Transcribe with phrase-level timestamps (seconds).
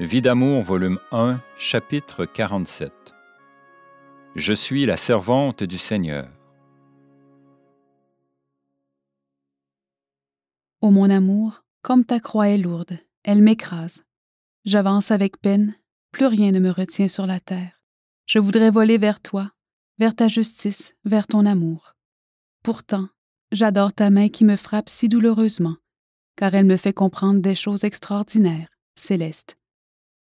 [0.00, 2.90] Vie d'amour, volume 1, chapitre 47.
[4.34, 6.30] Je suis la servante du Seigneur.
[10.80, 14.02] Ô mon amour, comme ta croix est lourde, elle m'écrase.
[14.64, 15.74] J'avance avec peine,
[16.10, 17.82] plus rien ne me retient sur la terre.
[18.24, 19.52] Je voudrais voler vers toi,
[19.98, 21.96] vers ta justice, vers ton amour.
[22.64, 23.08] Pourtant,
[23.52, 25.76] j'adore ta main qui me frappe si douloureusement,
[26.34, 29.58] car elle me fait comprendre des choses extraordinaires, célestes.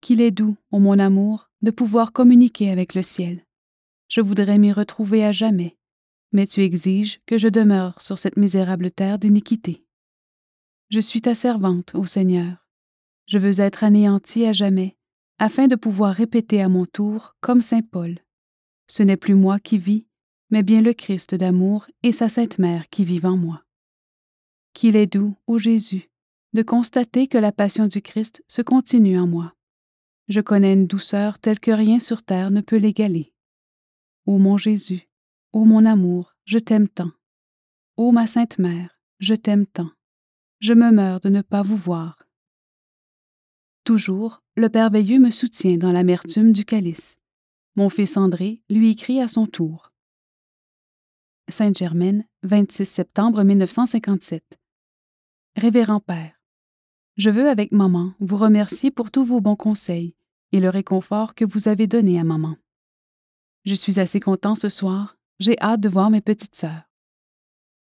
[0.00, 3.44] Qu'il est doux, ô mon amour, de pouvoir communiquer avec le ciel.
[4.08, 5.76] Je voudrais m'y retrouver à jamais,
[6.32, 9.84] mais tu exiges que je demeure sur cette misérable terre d'iniquité.
[10.90, 12.66] Je suis ta servante, ô Seigneur.
[13.26, 14.96] Je veux être anéanti à jamais,
[15.38, 18.18] afin de pouvoir répéter à mon tour, comme Saint Paul.
[18.86, 20.06] Ce n'est plus moi qui vis,
[20.50, 23.64] mais bien le Christ d'amour et sa Sainte Mère qui vivent en moi.
[24.74, 26.08] Qu'il est doux, ô Jésus,
[26.52, 29.55] de constater que la passion du Christ se continue en moi.
[30.28, 33.32] Je connais une douceur telle que rien sur terre ne peut l'égaler.
[34.26, 35.08] Ô mon Jésus,
[35.52, 37.12] ô mon amour, je t'aime tant.
[37.96, 39.90] Ô ma Sainte Mère, je t'aime tant.
[40.60, 42.26] Je me meurs de ne pas vous voir.
[43.84, 47.18] Toujours, le Père Veilleux me soutient dans l'amertume du calice.
[47.76, 49.92] Mon fils André lui écrit à son tour.
[51.48, 54.58] Sainte-Germaine, 26 septembre 1957.
[55.56, 56.35] Révérend Père,
[57.16, 60.14] je veux avec maman vous remercier pour tous vos bons conseils
[60.52, 62.56] et le réconfort que vous avez donné à maman.
[63.64, 66.82] Je suis assez content ce soir, j'ai hâte de voir mes petites sœurs.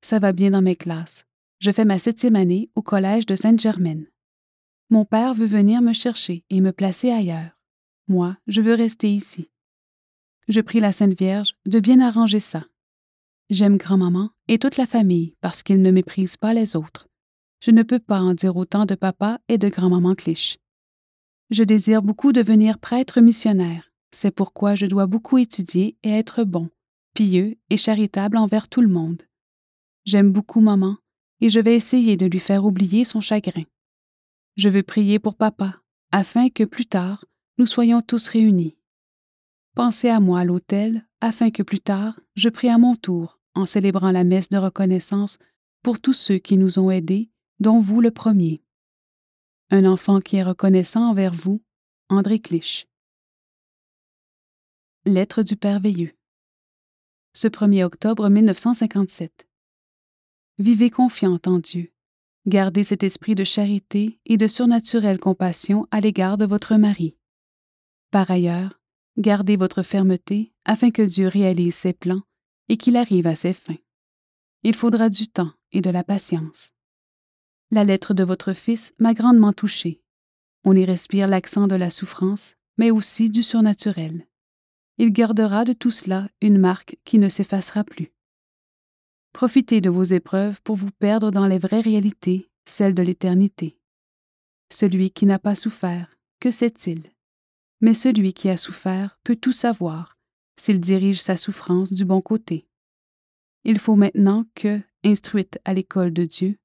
[0.03, 1.25] Ça va bien dans mes classes.
[1.61, 4.07] Je fais ma septième année au collège de Sainte-Germaine.
[4.91, 7.59] Mon père veut venir me chercher et me placer ailleurs.
[8.09, 9.49] Moi, je veux rester ici.
[10.49, 12.67] Je prie la Sainte Vierge de bien arranger ça.
[13.49, 17.09] J'aime grand-maman et toute la famille parce qu'ils ne méprisent pas les autres
[17.63, 20.59] je ne peux pas en dire autant de papa et de grand-maman Clich.
[21.51, 23.93] Je désire beaucoup devenir prêtre missionnaire.
[24.11, 26.71] C'est pourquoi je dois beaucoup étudier et être bon,
[27.15, 29.23] pieux et charitable envers tout le monde.
[30.05, 30.97] J'aime beaucoup maman
[31.41, 33.65] et je vais essayer de lui faire oublier son chagrin.
[34.57, 35.81] Je veux prier pour papa,
[36.11, 37.25] afin que plus tard,
[37.59, 38.77] nous soyons tous réunis.
[39.77, 43.67] Pensez à moi à l'autel, afin que plus tard, je prie à mon tour, en
[43.67, 45.39] célébrant la messe de reconnaissance
[45.83, 47.32] pour tous ceux qui nous ont aidés
[47.63, 48.61] dont vous le premier.
[49.71, 51.63] Un enfant qui est reconnaissant envers vous,
[52.09, 52.89] André Clich.
[55.05, 56.13] Lettre du Père Veilleux.
[57.35, 59.47] Ce 1er octobre 1957.
[60.59, 61.93] Vivez confiante en Dieu.
[62.49, 67.17] Gardez cet esprit de charité et de surnaturelle compassion à l'égard de votre mari.
[68.11, 68.81] Par ailleurs,
[69.19, 72.23] gardez votre fermeté afin que Dieu réalise ses plans
[72.69, 73.79] et qu'il arrive à ses fins.
[74.65, 76.73] Il faudra du temps et de la patience.
[77.75, 80.03] La lettre de votre fils m'a grandement touchée.
[80.63, 84.27] On y respire l'accent de la souffrance, mais aussi du surnaturel.
[84.99, 88.13] Il gardera de tout cela une marque qui ne s'effacera plus.
[89.33, 93.79] Profitez de vos épreuves pour vous perdre dans les vraies réalités, celles de l'éternité.
[94.71, 97.11] Celui qui n'a pas souffert, que sait-il?
[97.81, 100.19] Mais celui qui a souffert peut tout savoir,
[100.61, 102.67] s'il dirige sa souffrance du bon côté.
[103.65, 106.59] Il faut maintenant que, instruite à l'école de Dieu,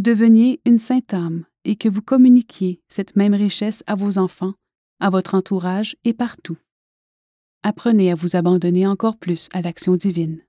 [0.00, 4.54] deveniez une sainte âme et que vous communiquiez cette même richesse à vos enfants,
[5.00, 6.56] à votre entourage et partout.
[7.62, 10.40] Apprenez à vous abandonner encore plus à l'action divine.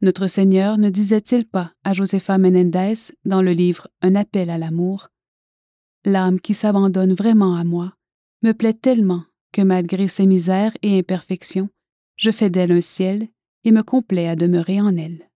[0.00, 2.94] Notre Seigneur ne disait-il pas à Josefa Menendez
[3.24, 5.08] dans le livre Un appel à l'amour
[6.04, 7.94] L'âme qui s'abandonne vraiment à moi
[8.42, 9.22] me plaît tellement
[9.52, 11.68] que malgré ses misères et imperfections,
[12.16, 13.28] je fais d'elle un ciel
[13.64, 15.30] et me complais à demeurer en elle.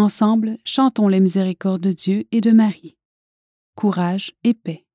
[0.00, 2.96] Ensemble, chantons les miséricordes de Dieu et de Marie.
[3.74, 4.86] Courage et paix.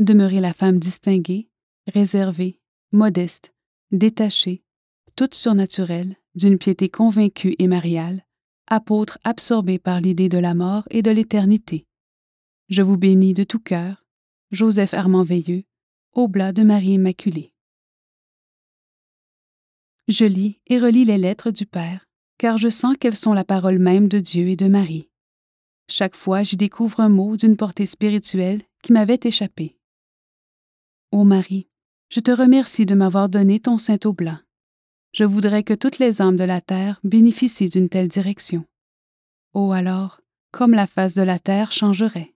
[0.00, 1.50] Demeurez la femme distinguée,
[1.86, 2.58] réservée,
[2.92, 3.52] modeste,
[3.90, 4.64] détachée,
[5.16, 8.24] toute surnaturelle, d'une piété convaincue et mariale,
[8.66, 11.86] apôtre absorbé par l'idée de la mort et de l'éternité.
[12.70, 14.06] Je vous bénis de tout cœur,
[14.50, 15.64] Joseph Armand Veilleux,
[16.14, 17.52] Oblat de Marie Immaculée.
[20.08, 22.05] Je lis et relis les lettres du Père
[22.38, 25.08] car je sens qu'elles sont la parole même de Dieu et de Marie.
[25.88, 29.76] Chaque fois, j'y découvre un mot d'une portée spirituelle qui m'avait échappé.
[31.12, 31.68] Ô Marie,
[32.08, 34.42] je te remercie de m'avoir donné ton saint oblat.
[35.12, 38.64] Je voudrais que toutes les âmes de la terre bénéficient d'une telle direction.
[39.54, 42.34] Oh alors, comme la face de la terre changerait.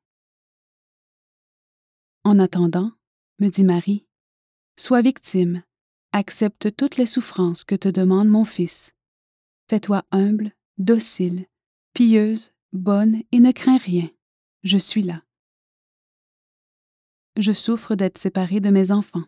[2.25, 2.93] En attendant,
[3.39, 4.07] me dit Marie,
[4.79, 5.63] sois victime,
[6.13, 8.93] accepte toutes les souffrances que te demande mon Fils,
[9.71, 11.47] Fais-toi humble, docile,
[11.95, 14.11] pieuse, bonne et ne crains rien.
[14.65, 15.23] Je suis là.
[17.37, 19.23] Je souffre d'être séparée de mes enfants.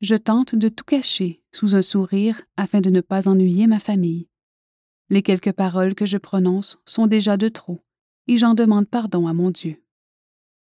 [0.00, 4.28] Je tente de tout cacher sous un sourire afin de ne pas ennuyer ma famille.
[5.10, 7.84] Les quelques paroles que je prononce sont déjà de trop,
[8.28, 9.82] et j'en demande pardon à mon Dieu.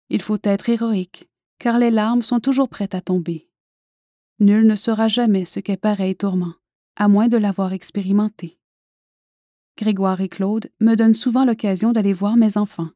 [0.09, 3.49] Il faut être héroïque, car les larmes sont toujours prêtes à tomber.
[4.37, 6.53] Nul ne saura jamais ce qu'est pareil tourment,
[6.95, 8.59] à moins de l'avoir expérimenté.
[9.77, 12.89] Grégoire et Claude me donnent souvent l'occasion d'aller voir mes enfants.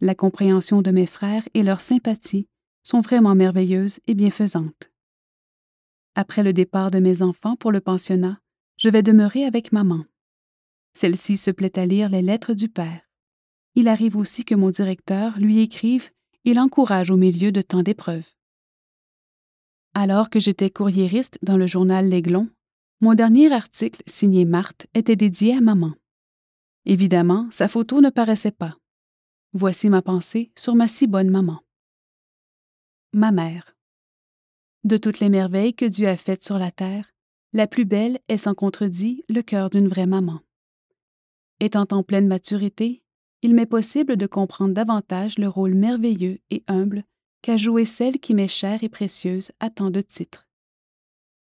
[0.00, 2.48] La compréhension de mes frères et leur sympathie
[2.82, 4.90] sont vraiment merveilleuses et bienfaisantes.
[6.14, 8.38] Après le départ de mes enfants pour le pensionnat,
[8.76, 10.04] je vais demeurer avec maman.
[10.92, 13.00] Celle-ci se plaît à lire les lettres du père.
[13.74, 16.10] Il arrive aussi que mon directeur lui écrive
[16.44, 18.28] et l'encourage au milieu de tant d'épreuves.
[19.94, 22.48] Alors que j'étais courriériste dans le journal L'Aiglon,
[23.00, 25.92] mon dernier article signé Marthe était dédié à maman.
[26.84, 28.76] Évidemment, sa photo ne paraissait pas.
[29.52, 31.60] Voici ma pensée sur ma si bonne maman.
[33.12, 33.76] Ma mère.
[34.84, 37.12] De toutes les merveilles que Dieu a faites sur la terre,
[37.52, 40.40] la plus belle est sans contredit le cœur d'une vraie maman.
[41.60, 43.02] Étant en pleine maturité,
[43.42, 47.04] il m'est possible de comprendre davantage le rôle merveilleux et humble
[47.42, 50.48] qu'a joué celle qui m'est chère et précieuse à tant de titres.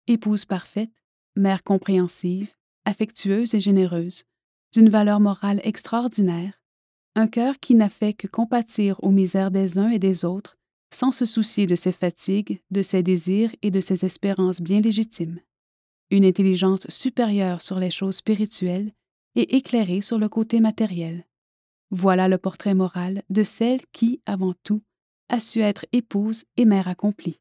[0.06, 0.90] Épouse parfaite,
[1.37, 2.52] mère compréhensive,
[2.85, 4.25] affectueuse et généreuse,
[4.73, 6.61] d'une valeur morale extraordinaire,
[7.15, 10.59] un cœur qui n'a fait que compatir aux misères des uns et des autres,
[10.93, 15.41] sans se soucier de ses fatigues, de ses désirs et de ses espérances bien légitimes.
[16.11, 18.93] Une intelligence supérieure sur les choses spirituelles
[19.35, 21.27] et éclairée sur le côté matériel.
[21.91, 24.83] Voilà le portrait moral de celle qui, avant tout,
[25.29, 27.41] a su être épouse et mère accomplie.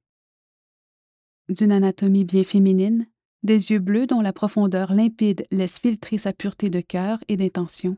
[1.50, 3.08] D'une anatomie bien féminine,
[3.44, 7.98] des yeux bleus dont la profondeur limpide laisse filtrer sa pureté de cœur et d'intention,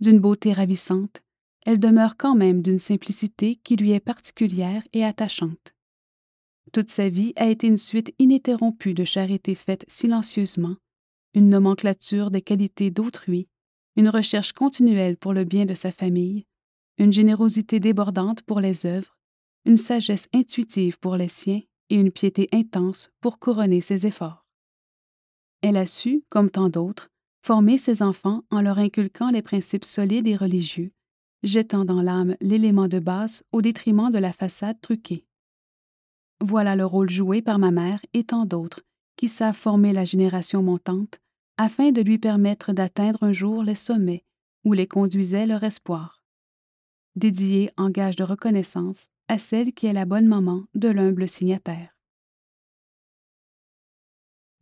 [0.00, 1.22] d'une beauté ravissante,
[1.64, 5.74] elle demeure quand même d'une simplicité qui lui est particulière et attachante.
[6.72, 10.76] Toute sa vie a été une suite ininterrompue de charités faites silencieusement,
[11.34, 13.48] une nomenclature des qualités d'autrui,
[13.96, 16.44] une recherche continuelle pour le bien de sa famille,
[16.98, 19.16] une générosité débordante pour les œuvres,
[19.64, 24.45] une sagesse intuitive pour les siens et une piété intense pour couronner ses efforts.
[25.68, 27.10] Elle a su, comme tant d'autres,
[27.44, 30.92] former ses enfants en leur inculquant les principes solides et religieux,
[31.42, 35.26] jetant dans l'âme l'élément de base au détriment de la façade truquée.
[36.40, 38.82] Voilà le rôle joué par ma mère et tant d'autres
[39.16, 41.18] qui savent former la génération montante
[41.56, 44.22] afin de lui permettre d'atteindre un jour les sommets
[44.64, 46.22] où les conduisait leur espoir.
[47.16, 51.95] Dédié en gage de reconnaissance à celle qui est la bonne maman de l'humble signataire.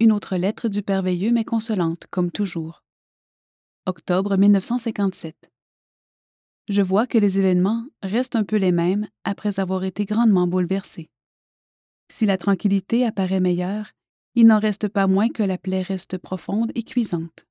[0.01, 2.83] Une autre lettre du Père Veilleux m'est consolante, comme toujours.
[3.87, 5.53] Octobre 1957.
[6.69, 11.11] Je vois que les événements restent un peu les mêmes après avoir été grandement bouleversés.
[12.11, 13.93] Si la tranquillité apparaît meilleure,
[14.35, 17.47] il n'en reste pas moins que la plaie reste profonde et cuisante.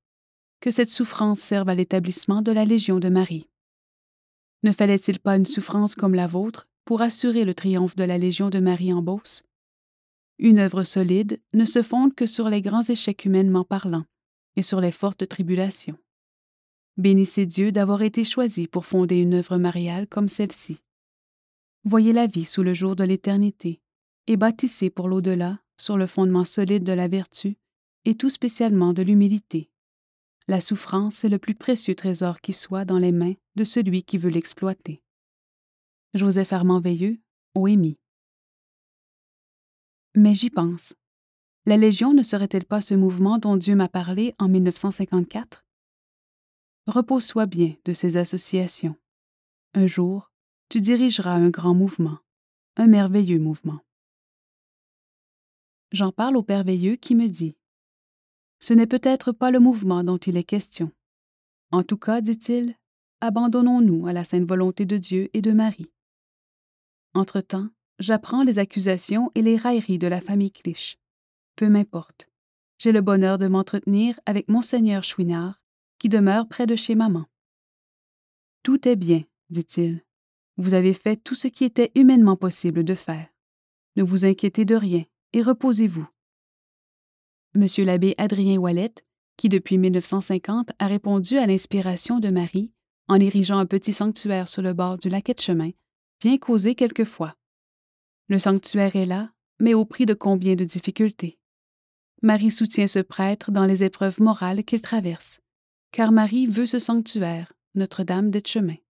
[0.59, 3.47] Que cette souffrance serve à l'établissement de la Légion de Marie.
[4.63, 8.49] Ne fallait-il pas une souffrance comme la vôtre pour assurer le triomphe de la Légion
[8.49, 9.45] de Marie en Beauce?
[10.43, 14.03] Une œuvre solide ne se fonde que sur les grands échecs humainement parlant
[14.57, 15.97] et sur les fortes tribulations.
[16.97, 20.81] Bénissez Dieu d'avoir été choisi pour fonder une œuvre mariale comme celle-ci.
[21.85, 23.79] Voyez la vie sous le jour de l'éternité
[24.27, 27.55] et bâtissez pour l'au-delà sur le fondement solide de la vertu
[28.03, 29.69] et tout spécialement de l'humilité.
[30.49, 34.17] La souffrance est le plus précieux trésor qui soit dans les mains de celui qui
[34.17, 35.01] veut l'exploiter.
[36.13, 37.17] Joseph Armand Veilleux,
[37.55, 37.97] OEMI.
[40.15, 40.93] Mais j'y pense.
[41.65, 45.65] La Légion ne serait-elle pas ce mouvement dont Dieu m'a parlé en 1954?
[46.85, 48.95] Repose-toi bien de ces associations.
[49.73, 50.29] Un jour,
[50.69, 52.19] tu dirigeras un grand mouvement,
[52.75, 53.79] un merveilleux mouvement.
[55.91, 57.55] J'en parle au Père Veilleux qui me dit
[58.59, 60.91] Ce n'est peut-être pas le mouvement dont il est question.
[61.71, 62.75] En tout cas, dit-il,
[63.21, 65.91] abandonnons-nous à la sainte volonté de Dieu et de Marie.
[67.15, 67.69] Entre-temps,
[68.03, 70.99] j'apprends les accusations et les railleries de la famille Clich.
[71.55, 72.29] Peu m'importe.
[72.77, 75.63] J'ai le bonheur de m'entretenir avec Monseigneur Chouinard,
[75.99, 77.25] qui demeure près de chez maman.
[78.61, 80.03] Tout est bien, dit-il.
[80.57, 83.27] Vous avez fait tout ce qui était humainement possible de faire.
[83.95, 86.07] Ne vous inquiétez de rien, et reposez-vous.
[87.55, 88.93] Monsieur l'abbé Adrien Wallet,
[89.37, 92.71] qui depuis 1950 a répondu à l'inspiration de Marie
[93.07, 95.71] en érigeant un petit sanctuaire sur le bord du laquais de chemin,
[96.21, 97.35] vient causer quelquefois.
[98.33, 101.37] Le sanctuaire est là, mais au prix de combien de difficultés?
[102.23, 105.39] Marie soutient ce prêtre dans les épreuves morales qu'il traverse,
[105.91, 108.81] car Marie veut ce sanctuaire, Notre-Dame des chemins.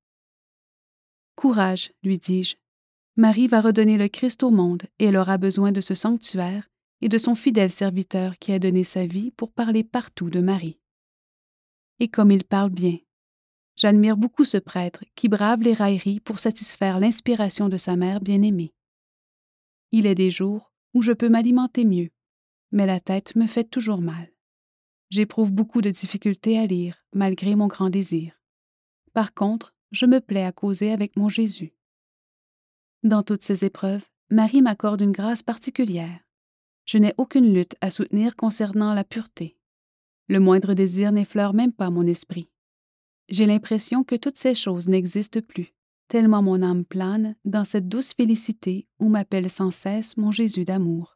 [1.35, 2.55] Courage, lui dis-je.
[3.17, 6.69] Marie va redonner le Christ au monde et elle aura besoin de ce sanctuaire
[7.01, 10.79] et de son fidèle serviteur qui a donné sa vie pour parler partout de Marie.
[11.99, 12.97] Et comme il parle bien.
[13.75, 18.73] J'admire beaucoup ce prêtre qui brave les railleries pour satisfaire l'inspiration de sa mère bien-aimée.
[19.95, 22.09] Il est des jours où je peux m'alimenter mieux,
[22.71, 24.27] mais la tête me fait toujours mal.
[25.11, 28.33] J'éprouve beaucoup de difficultés à lire, malgré mon grand désir.
[29.13, 31.75] Par contre, je me plais à causer avec mon Jésus.
[33.03, 36.21] Dans toutes ces épreuves, Marie m'accorde une grâce particulière.
[36.85, 39.59] Je n'ai aucune lutte à soutenir concernant la pureté.
[40.27, 42.49] Le moindre désir n'effleure même pas mon esprit.
[43.29, 45.75] J'ai l'impression que toutes ces choses n'existent plus,
[46.13, 51.12] tellement mon âme plane dans cette douce félicité où m'appelle sans cesse mon Jésus d'amour.